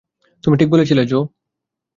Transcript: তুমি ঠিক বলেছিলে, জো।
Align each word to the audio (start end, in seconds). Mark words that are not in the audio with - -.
তুমি 0.43 0.55
ঠিক 0.57 0.69
বলেছিলে, 0.69 1.03
জো। 1.05 1.19